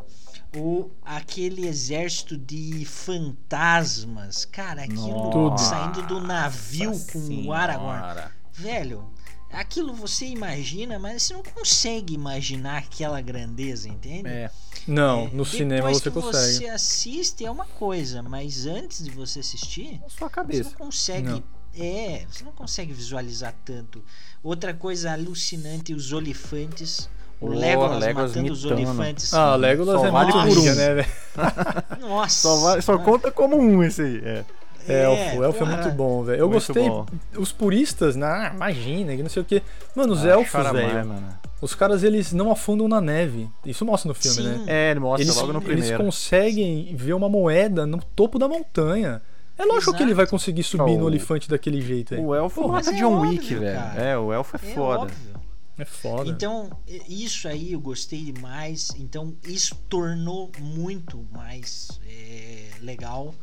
[0.55, 5.57] Ou aquele exército de fantasmas, cara, aquilo Tudo.
[5.59, 7.53] saindo do navio Nossa com o.
[7.53, 8.29] Aragorn.
[8.53, 9.09] Velho,
[9.51, 14.27] aquilo você imagina, mas você não consegue imaginar aquela grandeza, entende?
[14.29, 14.49] É.
[14.87, 16.53] Não, É, no cinema você que consegue.
[16.59, 20.69] você assiste é uma coisa, mas antes de você assistir, Na sua você cabeça.
[20.69, 21.29] não consegue.
[21.29, 21.43] Não.
[21.79, 24.01] É, você não consegue visualizar tanto.
[24.43, 27.09] Outra coisa alucinante, os olifantes.
[27.39, 28.81] O Oh, Legolas, Legolas matando os mitando.
[28.81, 29.33] olifantes.
[29.33, 30.63] Ah, Legolas Só é vale muito por um.
[30.75, 31.07] né, velho?
[32.01, 32.39] Nossa.
[32.47, 34.21] Só, vai- só conta como um esse aí.
[34.25, 34.45] É.
[34.89, 35.77] Elfo, elfo é porra.
[35.83, 36.39] muito bom, velho.
[36.39, 36.89] Eu Muito gostei.
[36.89, 37.05] bom.
[37.37, 38.51] Os puristas, né?
[38.55, 39.61] Imagina, que não sei o que.
[39.93, 41.05] Mano, os Ah, elfos, velho.
[41.05, 41.27] mano.
[41.61, 43.49] Os caras, eles não afundam na neve.
[43.65, 44.43] Isso mostra no filme, Sim.
[44.43, 44.63] né?
[44.67, 46.03] É, ele mostra Eles, logo no eles primeiro.
[46.03, 49.21] conseguem ver uma moeda no topo da montanha.
[49.57, 52.19] É lógico que ele vai conseguir subir O- no elefante daquele jeito aí.
[52.21, 53.75] O elfo Porra, mata é John óbvio, Wick, velho.
[53.79, 54.01] cara.
[54.01, 54.99] É, o elfo é, É foda.
[55.01, 55.37] óbvio.
[55.79, 56.29] É foda.
[56.29, 56.69] Então,
[57.07, 58.89] isso aí eu gostei demais.
[58.97, 63.33] Então, isso tornou muito mais é, legal.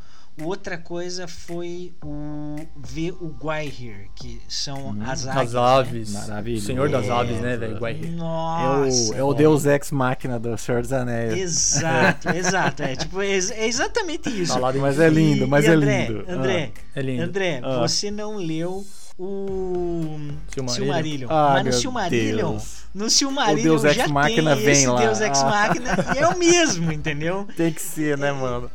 [0.43, 5.37] Outra coisa foi o ver o Gwaihir, que são as águias.
[5.47, 5.59] As né?
[5.61, 6.11] aves.
[6.13, 6.63] Maravilhoso.
[6.63, 7.11] O Senhor das É.
[7.11, 7.77] aves, né, velho?
[7.77, 8.05] É Guaihir.
[8.07, 9.13] É Nossa.
[9.13, 11.33] o, é o Deus Ex Máquina do Senhor dos Anéis.
[11.39, 12.83] Exato, exato.
[12.83, 14.59] É, tipo, é, ex- é exatamente isso.
[14.59, 14.73] Tá.
[14.73, 16.25] Mas é lindo, E- mas e é André, lindo.
[16.27, 17.23] André, É lindo.
[17.23, 17.79] André, Ah.
[17.79, 18.85] você não leu
[19.17, 20.17] o
[20.49, 20.67] Silmarillion.
[20.67, 21.27] Silmarillion.
[21.31, 22.75] Ah, mas no Silmarillion, Deus.
[22.93, 24.99] no Silmarillion O Deus Ex já Machina tem vem esse lá.
[24.99, 25.69] Deus Ex Ah.
[26.13, 27.47] E é o mesmo, entendeu?
[27.55, 28.69] Tem que ser, né, mano?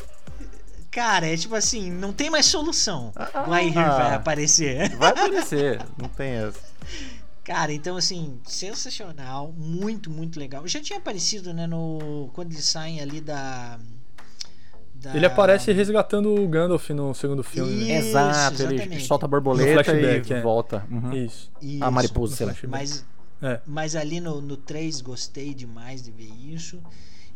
[0.90, 3.12] Cara, é tipo assim, não tem mais solução.
[3.14, 3.44] Ah.
[3.44, 4.88] Gwaihir vai aparecer.
[4.98, 6.58] Vai aparecer, não tem essa.
[7.44, 10.66] Cara, então assim, sensacional, muito, muito legal.
[10.66, 13.78] Já tinha aparecido, né, no quando eles saem ali da,
[14.94, 17.98] da- Ele aparece resgatando o Gandalf no segundo filme, né?
[18.00, 20.40] Isso, Exato, ele solta a borboleta e é.
[20.42, 20.84] volta.
[20.90, 21.12] Uhum.
[21.14, 21.50] Isso.
[21.62, 21.84] Isso.
[21.84, 22.54] A mariposa, sei lá.
[22.68, 23.04] Mas,
[23.42, 23.60] É.
[23.66, 26.80] mas ali no, no 3 gostei demais de ver isso.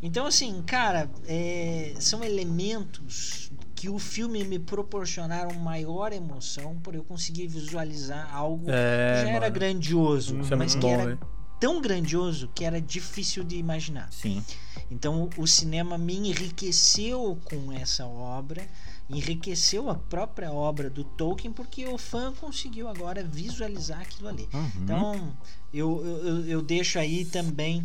[0.05, 7.03] Então, assim, cara, é, são elementos que o filme me proporcionaram maior emoção por eu
[7.03, 9.53] conseguir visualizar algo É, que já era mano.
[9.53, 11.19] grandioso, Isso é mas muito que bom, era velho.
[11.59, 14.07] tão grandioso que era difícil de imaginar.
[14.11, 14.43] Sim.
[14.91, 18.65] Então o cinema me enriqueceu com essa obra,
[19.09, 24.49] enriqueceu a própria obra do Tolkien, porque o fã conseguiu agora visualizar aquilo ali.
[24.53, 24.71] Uhum.
[24.81, 25.33] Então
[25.73, 27.83] eu, eu, eu deixo aí também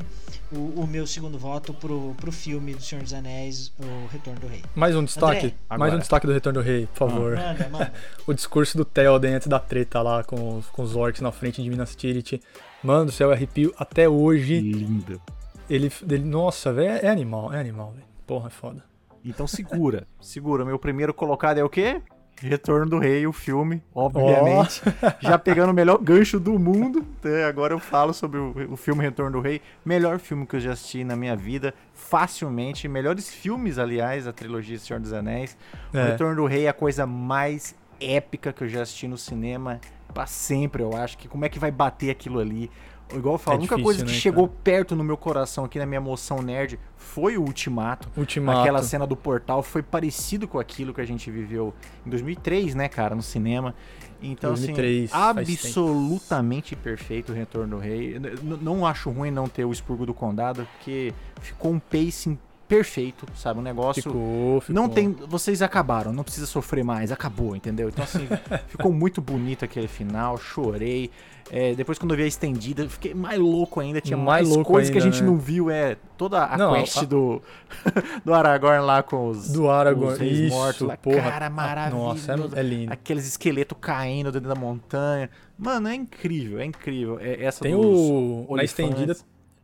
[0.50, 4.46] o, o meu segundo voto pro, pro filme do Senhor dos Anéis, O Retorno do
[4.46, 4.62] Rei.
[4.74, 5.46] Mais um destaque?
[5.46, 5.54] André.
[5.68, 5.96] Mais Agora.
[5.96, 7.37] um destaque do Retorno do Rei, por favor.
[7.37, 7.92] Manda, manda.
[8.26, 11.62] O discurso do Theoden antes da treta lá com os, com os orcs na frente
[11.62, 12.40] de Minas Tirith.
[12.83, 14.61] Mano do céu, eu arrepio até hoje.
[14.61, 15.20] Lindo.
[15.68, 18.06] Ele, ele nossa, velho, é animal, é animal, velho.
[18.26, 18.89] Porra, é foda.
[19.24, 20.64] Então segura, segura.
[20.64, 22.00] Meu primeiro colocado é o quê?
[22.42, 24.80] Retorno do Rei, o filme, obviamente.
[25.20, 27.04] Já pegando o melhor gancho do mundo.
[27.22, 27.44] né?
[27.44, 29.61] Agora eu falo sobre o, o filme Retorno do Rei.
[29.85, 32.88] Melhor filme que eu já assisti na minha vida, facilmente.
[32.88, 35.54] Melhores filmes, aliás, a trilogia Senhor dos Anéis.
[35.92, 36.12] O É.
[36.12, 39.78] Retorno do Rei é a coisa mais épica que eu já assisti no cinema.
[40.14, 41.18] Pra sempre, eu acho.
[41.18, 42.70] que Como é que vai bater aquilo ali?
[43.14, 45.64] Igual eu falo, É a única difícil, coisa que né, chegou perto no meu coração
[45.64, 48.09] aqui na minha emoção nerd foi o Ultimato.
[48.16, 48.61] Ultimato.
[48.61, 51.75] Aquela cena do portal foi parecido com aquilo que a gente viveu
[52.07, 53.75] em 2003, né, cara, no cinema.
[54.23, 58.20] Então, 2003, assim, absolutamente perfeito o Retorno do Rei.
[58.42, 62.38] Não acho ruim não ter o Expurgo do Condado, porque ficou um pacing
[62.70, 63.59] perfeito, sabe?
[63.59, 64.02] Um negócio...
[64.02, 64.74] Ficou, ficou.
[64.74, 65.11] Não tem.
[65.28, 67.88] Vocês acabaram, não precisa sofrer mais, acabou, entendeu?
[67.88, 68.26] Então, assim,
[68.68, 71.11] ficou muito bonito aquele final, chorei.
[71.52, 74.00] É, depois, quando eu vi a estendida, fiquei mais louco ainda.
[74.00, 75.28] Tinha Mais mais, louco coisas que a ainda, gente né?
[75.30, 75.68] não viu.
[75.68, 77.42] É toda a Não, quest a- do,
[78.24, 80.96] do Aragorn lá com os, Do Aragorn, os isso, mortos lá.
[80.96, 81.22] porra.
[81.22, 82.30] Cara, maravilhoso.
[82.30, 82.92] Nossa, é, é lindo.
[82.92, 85.28] Aqueles esqueletos caindo dentro da montanha.
[85.59, 87.18] Mano, é incrível, é incrível.
[87.20, 87.80] É, essa Tem o.
[88.48, 88.70] Na olifantes.
[88.70, 89.16] estendida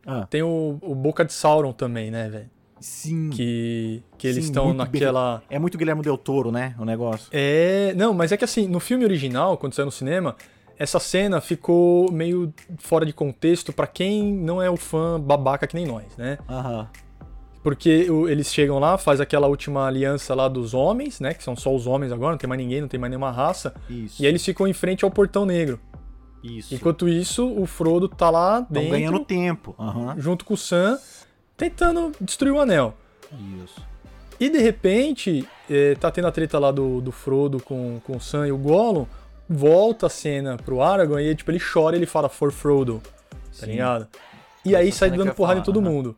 [0.05, 2.49] Ah, tem o, o Boca de Sauron também, né, velho?
[2.79, 3.29] Sim.
[3.29, 5.41] Que, que eles Sim, estão naquela.
[5.49, 6.75] É muito Guilherme Del Toro, né?
[6.79, 7.27] O negócio.
[7.31, 7.93] É.
[7.95, 10.35] Não, mas é que assim, no filme original, quando saiu no cinema,
[10.77, 15.75] essa cena ficou meio fora de contexto pra quem não é o fã babaca que
[15.75, 16.37] nem nós, né?
[16.47, 16.87] Aham.
[17.63, 21.33] Porque eles chegam lá, faz aquela última aliança lá dos homens, né?
[21.33, 23.73] Que são só os homens agora, não tem mais ninguém, não tem mais nenhuma raça.
[23.89, 24.21] Isso.
[24.21, 25.79] E aí eles ficam em frente ao portão negro.
[26.41, 26.73] Isso.
[26.73, 29.75] Enquanto isso, o Frodo tá lá Estão dentro, ganhando tempo.
[29.77, 30.15] Aham.
[30.17, 30.97] junto com o Sam,
[31.57, 32.93] tentando destruir o anel.
[33.63, 33.81] Isso.
[34.39, 38.21] E de repente, eh, tá tendo a treta lá do, do Frodo com, com o
[38.21, 39.05] Sam e o Gollum.
[39.49, 43.65] Volta a cena pro Aragorn e tipo, ele chora e ele fala For Frodo, tá
[43.65, 43.71] Sim.
[43.71, 44.07] ligado?
[44.63, 45.89] E aí sai eu dando porrada em falar, todo aham.
[45.89, 46.15] mundo.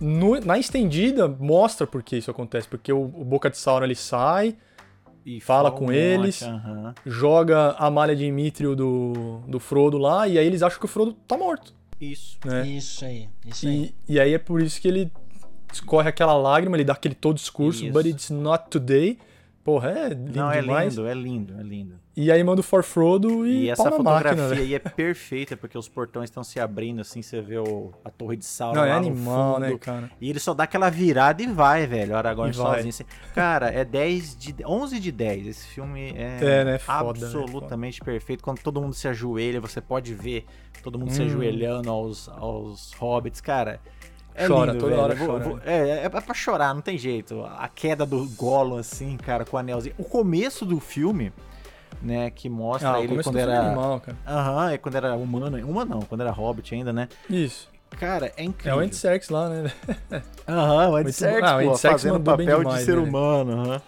[0.00, 2.66] No- na estendida, mostra por que isso acontece.
[2.66, 4.56] Porque o, o Boca de Sauron ele sai,
[5.26, 6.42] E Fala com eles.
[6.42, 6.94] aham.
[7.04, 10.88] joga a malha de Mithril do, do Frodo lá, e aí eles acham que o
[10.88, 12.38] Frodo tá morto, Isso.
[12.44, 12.66] né?
[12.66, 13.94] Isso aí, isso aí.
[14.08, 15.10] E, e aí é por isso que ele
[15.72, 17.92] escorre aquela lágrima, ele dá aquele todo discurso, Isso.
[17.92, 19.18] but it's not today.
[19.68, 20.96] Porra, é lindo Não, é demais.
[20.96, 21.94] lindo, é lindo, é lindo.
[22.16, 25.58] E aí manda o For Frodo e, E essa na fotografia máquina, aí é perfeita,
[25.58, 28.84] porque os portões estão se abrindo, assim, você vê o- a torre de Sauron Não,
[28.86, 29.66] é animal, fundo.
[29.66, 30.10] né, cara?
[30.18, 32.14] E ele só dá aquela virada e vai, velho.
[32.14, 32.88] O Aragorn sozinho.
[32.88, 33.04] assim.
[33.34, 35.46] Cara, é 10 de 11 de 10.
[35.46, 36.78] Esse filme é, É, né?
[36.78, 37.10] Foda, né?
[37.10, 38.42] absolutamente perfeito.
[38.42, 40.46] Quando todo mundo se ajoelha, você pode ver
[40.82, 41.26] todo mundo se Hum.
[41.26, 43.80] ajoelhando aos, aos hobbits, cara.
[44.38, 45.02] É Chora, lindo, toda velho.
[45.04, 45.62] hora vou- chora, eu vou- né?
[45.66, 47.44] é, é pra chorar, não tem jeito.
[47.44, 49.94] A queda do Gollum, assim, cara, com o anelzinho.
[49.98, 51.32] O começo do filme,
[52.00, 53.66] né, que mostra Ah, o ele quando do filme é era...
[53.66, 54.16] animal, cara.
[54.26, 55.56] Aham, é quando era humano.
[55.68, 57.08] Humano não, quando era hobbit ainda, né?
[57.28, 57.68] Isso.
[57.98, 58.78] Cara, é É incrível.
[58.78, 59.72] o Andy Serkis lá, né?
[60.46, 60.76] Aham, o bom.
[60.78, 63.02] Ah, o pô, Andy Serkis fazendo papel demais, de ser né?
[63.02, 63.52] humano.
[63.62, 63.82] aham.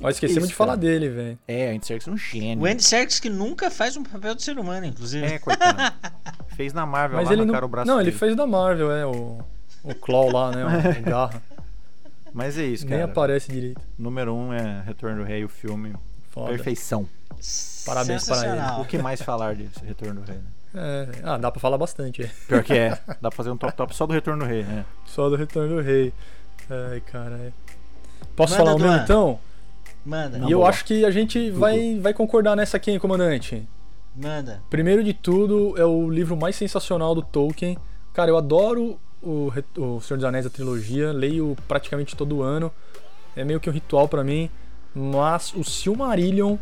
[0.00, 0.80] Nós esquecemos Isso, de falar cara.
[0.80, 1.38] dele, velho.
[1.46, 2.64] É, o Andy Serkis é um gênio.
[2.64, 5.24] O Andy Serkis que nunca faz um papel de ser humano, inclusive.
[5.24, 5.78] É, coitado.
[6.56, 7.54] Fez na Marvel Mas lá, ele na não.
[7.54, 8.16] cara o braço Não, ele dele.
[8.18, 9.38] fez da Marvel, é, o.
[9.84, 10.64] O Claw lá, né?
[10.64, 11.42] O, o Garra.
[12.32, 13.10] Mas é isso, Nem cara.
[13.10, 13.80] aparece direito.
[13.98, 15.94] Número um é Retorno do Rei, o filme.
[16.30, 16.48] Foda.
[16.50, 17.06] Perfeição.
[17.86, 18.80] Parabéns para ele.
[18.80, 20.38] O que mais falar de Retorno do Rei?
[20.38, 20.44] né?
[20.76, 22.22] É, ah, dá pra falar bastante.
[22.24, 22.30] é.
[22.48, 22.90] Pior que é.
[23.22, 24.84] Dá pra fazer um top top só do Retorno do Rei, né?
[25.06, 26.12] Só do Retorno do Rei.
[26.68, 27.52] Ai, cara.
[28.34, 29.38] Posso Manda, falar o meu então?
[30.04, 30.48] Manda, Não.
[30.48, 30.68] e eu boa.
[30.70, 33.68] acho que a gente vai, vai concordar nessa aqui, hein, comandante.
[34.16, 34.60] manda.
[34.68, 37.78] Primeiro de tudo, é o livro mais sensacional do Tolkien.
[38.12, 41.12] Cara, eu adoro o, o Senhor dos Anéis, a trilogia.
[41.12, 42.70] Leio praticamente todo ano.
[43.36, 44.50] É meio que um ritual pra mim.
[44.94, 46.56] Mas o Silmarillion.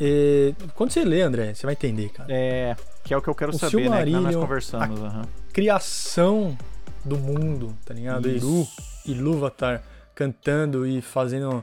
[0.00, 2.32] é, Quando você lê, André, você vai entender, cara.
[2.32, 2.76] É.
[3.04, 3.82] Que é o que eu quero O saber, né?
[3.82, 5.00] Que nós Silmarillion, conversamos.
[5.00, 5.22] aham.
[5.52, 6.56] Criação
[7.04, 8.28] do mundo, tá ligado?
[8.28, 8.66] Isso.
[9.06, 9.82] e Lúvatar
[10.14, 11.62] cantando e fazendo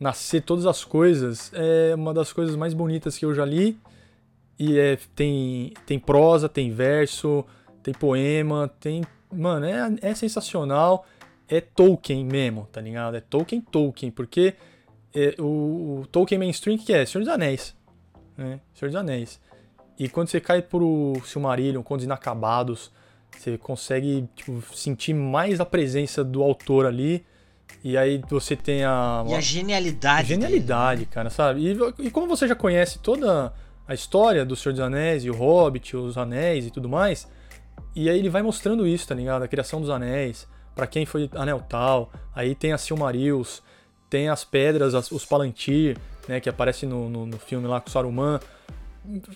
[0.00, 3.78] nascer todas as coisas é uma das coisas mais bonitas que eu já li.
[4.58, 7.44] E é, tem, tem prosa, tem verso,
[7.84, 9.04] tem poema, tem.
[9.30, 11.06] Mano, é, é sensacional.
[11.46, 13.16] É Tolkien mesmo, tá ligado?
[13.16, 14.54] É Tolkien, Tolkien, porque
[15.14, 17.04] é, o, o Tolkien mainstream que é?
[17.04, 17.76] Senhor dos Anéis.
[18.36, 18.58] Né?
[18.74, 19.38] Senhor dos Anéis.
[19.98, 22.90] E quando você cai pro Silmarillion, Contos Inacabados,
[23.38, 27.24] você consegue tipo, sentir mais a presença do autor ali.
[27.82, 30.28] E aí você tem a, E a genialidade.
[30.28, 31.60] genialidade, cara, sabe?
[31.60, 33.52] E, e como você já conhece toda
[33.86, 37.28] a história do Senhor dos Anéis e o Hobbit, os Anéis e tudo mais,
[37.94, 39.42] e aí ele vai mostrando isso, tá ligado?
[39.42, 43.62] A criação dos Anéis, pra quem foi Anel tal, aí tem as Silmarils,
[44.10, 45.96] tem as pedras, as- os Palantir,
[46.28, 48.40] né, que aparece no, no, no filme lá com o Saruman.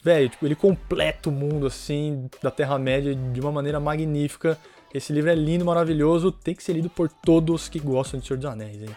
[0.03, 4.59] Velho, tipo, ele completa o mundo, assim, da Terra-média de uma maneira magnífica.
[4.95, 8.39] Esse livro é lindo, maravilhoso, tem que ser lido por todos que gostam de Senhor
[8.39, 8.97] dos Anéis, hein?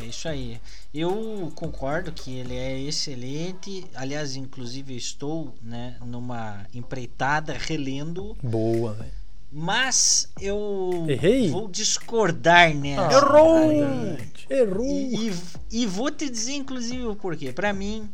[0.00, 0.60] É isso aí.
[0.92, 3.84] Eu concordo que ele é excelente.
[3.94, 8.36] Aliás, inclusive, estou né, numa empreitada relendo.
[8.42, 9.12] Boa, velho.
[9.54, 11.50] Mas eu Errei?
[11.50, 13.06] vou discordar nessa.
[13.08, 13.68] Ah, Errou!
[13.68, 14.46] verdade.
[14.48, 14.86] Errou!
[14.86, 15.34] E, e-
[15.82, 17.52] e vou te dizer, inclusive, o porquê.
[17.52, 18.08] Pra mim,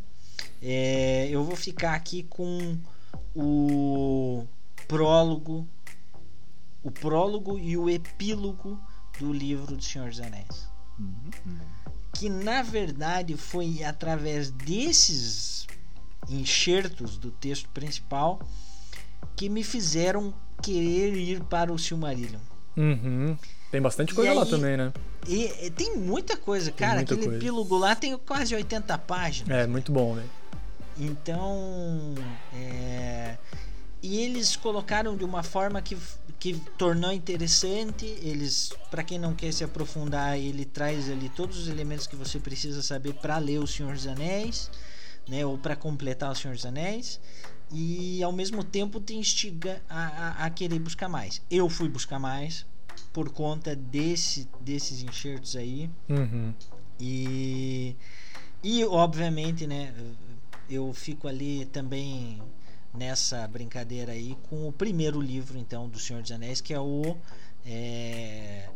[0.61, 2.77] é, eu vou ficar aqui com
[3.37, 4.45] o
[4.89, 5.65] prólogo,
[6.83, 8.81] o prólogo e o epílogo
[9.21, 10.67] do livro do Senhor dos Anéis.
[12.15, 15.67] Que na verdade foi através desses
[16.29, 18.41] enxertos do texto principal
[19.37, 22.41] que me fizeram querer ir para o Silmarillion.
[22.77, 23.37] Uhum.
[23.71, 24.93] Tem bastante coisa lá também, né?
[25.27, 26.97] E, e tem muita coisa, cara.
[26.97, 27.39] muita Aquele coisa.
[27.39, 29.51] epílogo lá tem quase 80 páginas.
[29.57, 30.31] É, muito bom, velho.
[30.97, 32.15] Então,
[32.55, 33.37] é,
[34.03, 35.97] e eles colocaram de uma forma que,
[36.39, 38.07] que tornou interessante.
[38.23, 42.39] Eles, para quem não quer se aprofundar, ele traz ali todos os elementos que você
[42.39, 44.71] precisa saber para ler o Senhor dos Anéis,
[45.29, 47.21] né, ou para completar o Senhor dos Anéis.
[47.71, 51.43] E ao mesmo tempo te instiga a, a, a querer buscar mais.
[51.51, 52.65] Eu fui buscar mais,
[53.13, 55.91] por conta desse, desses enxertos aí.
[56.09, 56.55] Uhum.
[57.01, 57.97] E,
[58.63, 59.93] e obviamente, né,
[60.71, 62.41] eu fico ali também
[62.95, 67.17] nessa brincadeira aí com o primeiro livro, então, do Senhor dos Anéis, que é o
[67.67, 68.69] é,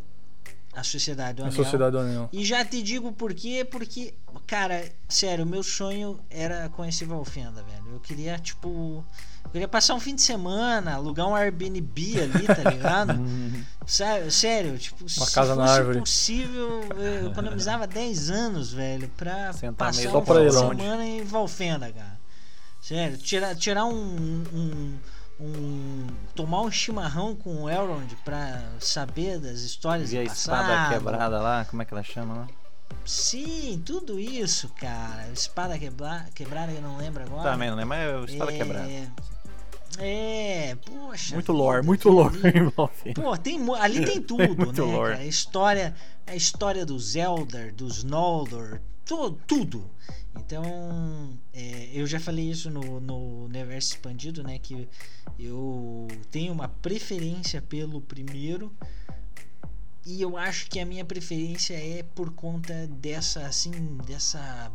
[0.74, 1.56] A Sociedade do A Anel.
[1.56, 2.28] Sociedade do Anel.
[2.32, 4.14] E já te digo por quê, porque,
[4.46, 7.92] cara, sério, meu sonho era conhecer Valfenda, velho.
[7.94, 9.04] Eu queria, tipo.
[9.44, 13.14] Eu queria passar um fim de semana, alugar um Airbnb ali, tá ligado?
[13.84, 15.98] sério, sério, tipo, Uma se casa na fosse árvore.
[15.98, 21.90] possível, eu economizava 10 anos, velho, pra Sentar passar um fim de semana em Valfenda,
[21.92, 22.21] cara.
[22.82, 24.98] Sério, tirar, tirar um, um,
[25.40, 30.66] um- tomar um chimarrão com o Elrond pra saber das histórias Vi a do espada
[30.68, 30.92] passado.
[30.92, 32.48] quebrada lá, como é que ela chama lá?
[33.04, 35.28] Sim, tudo isso, cara.
[35.32, 37.50] Espada quebra, quebrada, eu não lembro agora.
[37.52, 38.56] Também não lembro, mas é espada é...
[38.58, 38.88] quebrada.
[39.98, 41.34] É, poxa.
[41.34, 43.14] Muito vida, lore, muito lore.
[43.14, 44.92] Pô, tem, ali tem tudo, Muito né?
[44.92, 45.12] lore.
[45.12, 45.22] cara?
[45.22, 45.94] A história,
[46.26, 49.90] a história dos Eldar, dos Noldor, tu- tudo.
[50.36, 54.58] Então, é, eu já falei isso no, no universo expandido, né?
[54.58, 54.88] Que
[55.38, 58.74] eu tenho uma preferência pelo primeiro.
[60.04, 63.70] E eu acho que a minha preferência é por conta dessa, assim,
[64.04, 64.72] dessa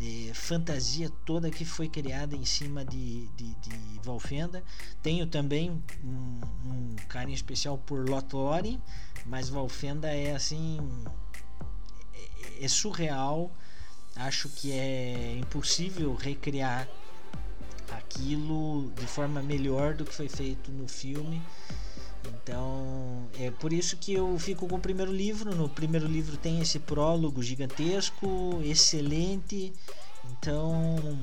[0.00, 4.62] eh, fantasia toda que foi criada em cima de, de, de Valfenda.
[5.02, 8.80] Tenho também um, um carinho especial por Lothlórien,
[9.26, 10.78] mas Valfenda é assim
[12.60, 13.50] é, surreal.
[14.16, 16.88] Acho que é impossível recriar
[17.90, 21.42] aquilo de forma melhor do que foi feito no filme.
[22.26, 25.54] Então, é por isso que eu fico com o primeiro livro.
[25.54, 29.72] No primeiro livro tem esse prólogo gigantesco, excelente.
[30.30, 31.18] Então,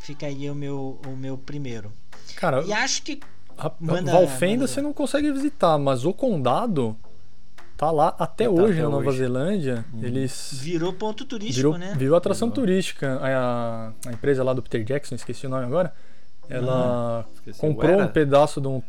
[0.00, 1.92] fica aí o meu, o meu primeiro.
[2.36, 3.20] Cara, E acho que
[3.56, 6.96] a- manda- Valfenda manda- você não consegue visitar, mas o condado
[7.86, 9.18] tá lá até Tá hoje até na Nova hoje.
[9.18, 9.84] Zelândia.
[10.00, 11.94] Eles virou ponto turístico, virou, né?
[11.96, 12.64] virou atração Virou.
[12.64, 13.18] turística.
[13.20, 15.92] A, a empresa lá do Peter Jackson, esqueci o nome agora,
[16.48, 18.82] ela Esqueci, comprou um pedaço de um.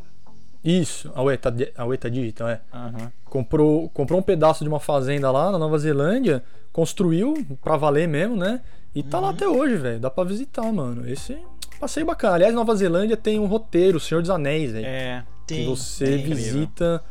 [0.63, 2.62] Isso, a Weta, Di- a Weta Digital, é.
[2.73, 3.12] Aham.
[3.25, 8.36] Comprou, comprou um pedaço de uma fazenda lá na Nova Zelândia, construiu pra valer mesmo,
[8.36, 8.62] né?
[8.95, 9.34] E tá lá Uhum.
[9.34, 9.99] até hoje, velho.
[9.99, 11.10] Dá pra visitar, mano.
[11.10, 11.38] Esse
[11.79, 12.36] passeio bacana.
[12.36, 14.86] Aliás, Nova Zelândia tem um roteiro, Senhor dos Anéis, velho.
[14.86, 16.23] É, que Tem, você tem.
[16.23, 17.03] visita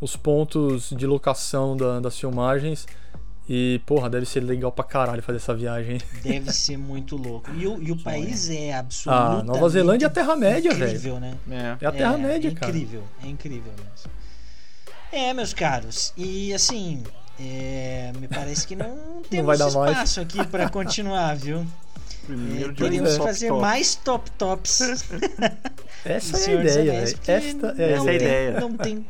[0.00, 2.86] os pontos de locação da- das filmagens.
[3.48, 5.98] E, porra, deve ser legal pra caralho fazer essa viagem.
[6.24, 7.48] Deve ser muito louco.
[7.54, 10.84] E o, e o país é absolutamente Ah, Nova Zelândia é a Terra-média, velho.
[10.90, 11.34] incrível, né?
[11.48, 11.76] é.
[11.84, 12.72] É a Terra-média, é cara.
[12.72, 14.10] incrível, é incrível mesmo.
[15.12, 16.12] É, meus caros.
[16.16, 17.04] E assim,
[17.38, 19.92] é, me parece que não temos vai dar mais.
[19.92, 21.58] espaço aqui para continuar, viu?
[21.60, 23.18] É, Primeiro de teríamos é.
[23.18, 23.60] fazer top.
[23.60, 24.80] mais top tops.
[26.04, 27.20] Essa do é a Senhor dos ideia, Anéis, velho.
[27.26, 28.60] Esta é a não Essa é a tem- ideia.
[28.60, 29.06] Não tem,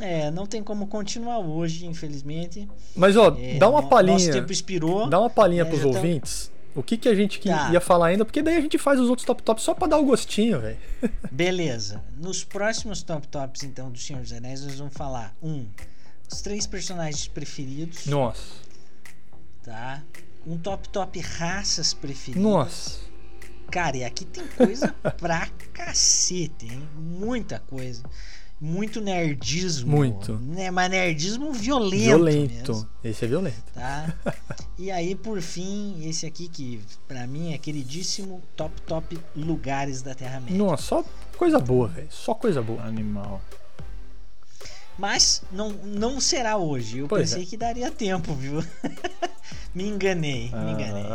[0.00, 2.68] é, não tem como continuar hoje, infelizmente.
[2.96, 4.32] Mas, ó, É, dá uma no- Nosso palhinha.
[4.32, 5.08] tempo expirou.
[5.08, 6.50] Dá uma palhinha É, pros ouvintes.
[6.74, 7.70] O que, que a gente Tá.
[7.70, 9.98] ia falar ainda, porque daí a gente faz os outros top tops só pra dar
[9.98, 10.78] o gostinho, velho.
[11.30, 12.02] Beleza.
[12.16, 15.66] Nos próximos top tops, então, do Senhor dos Anéis, nós vamos falar um,
[16.32, 18.40] os três personagens preferidos, Nossa.
[19.62, 20.02] tá?
[20.46, 22.42] Um top top raças preferidas.
[22.42, 23.00] Nossa.
[23.70, 26.88] Cara, e aqui tem coisa pra cacete, hein?
[26.96, 28.02] Muita coisa.
[28.64, 29.90] Muito nerdismo.
[29.90, 30.34] Muito.
[30.36, 30.70] Né?
[30.70, 32.04] Mas nerdismo violento.
[32.04, 32.72] Violento.
[32.72, 33.60] mesmo, Esse é violento.
[33.74, 34.14] tá?
[34.78, 40.14] e aí, por fim, esse aqui que pra mim é queridíssimo, top top lugares da
[40.14, 40.56] Terra-média.
[40.56, 41.04] Nossa, só
[41.36, 42.06] coisa boa, velho.
[42.08, 42.80] Só coisa boa.
[42.84, 43.42] Animal.
[44.96, 46.98] Mas não, não será hoje.
[46.98, 47.46] Eu Pois pensei é.
[47.46, 48.62] que daria tempo, viu?
[49.74, 51.06] me enganei, me enganei.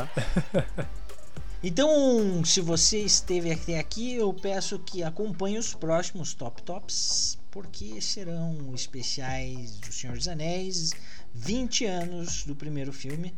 [1.63, 7.99] Então, se você esteve até aqui, eu peço que acompanhe os próximos Top Tops, porque
[7.99, 10.91] serão especiais do Senhor dos Anéis,
[11.33, 13.33] 20 anos do primeiro filme.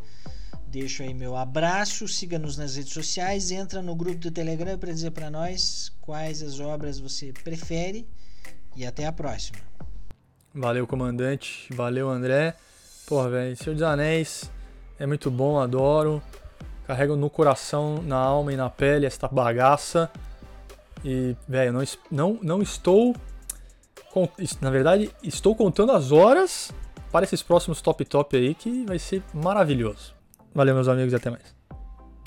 [0.68, 5.12] Deixo aí meu abraço, siga-nos nas redes sociais, entra no grupo do Telegram para dizer
[5.12, 8.06] para nós quais as obras você prefere
[8.76, 9.58] e até a próxima.
[10.54, 11.74] Valeu, comandante.
[11.74, 12.56] Valeu, André.
[13.08, 14.52] Porra, velho, Senhor dos Anéis
[15.00, 16.22] é muito bom, adoro.
[16.90, 20.10] Carrego no coração, na alma e na pele esta bagaça.
[21.06, 23.16] E, velho, não, não, não estou.
[24.60, 26.72] Na verdade, estou contando as horas
[27.12, 30.16] para esses próximos top top aí, que vai ser maravilhoso.
[30.52, 31.59] Valeu, meus amigos, e até mais.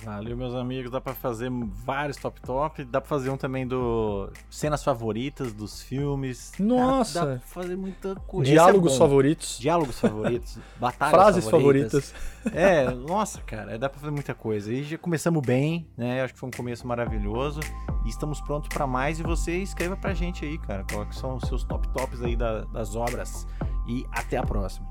[0.05, 0.91] Valeu, meus amigos.
[0.91, 1.51] Dá pra fazer
[1.85, 2.85] vários top top.
[2.85, 6.53] Dá pra fazer um também do cenas favoritas dos filmes.
[6.59, 7.21] Nossa.
[7.21, 8.51] Dá, dá pra fazer muita coisa.
[8.51, 10.59] Diálogos é favoritos, Diálogos favoritos.
[10.81, 12.11] Batalhas frases favoritas.
[12.11, 12.55] favoritas.
[12.55, 14.73] É, nossa, cara, dá pra fazer muita coisa.
[14.73, 16.23] E já começamos bem, né?
[16.23, 17.61] Acho que foi um começo maravilhoso.
[18.05, 19.21] E estamos prontos pra mais.
[19.21, 22.63] E você escreva pra gente aí, cara, quais são os seus top tops aí da-
[22.65, 23.47] das obras.
[23.89, 24.87] e até a próxima.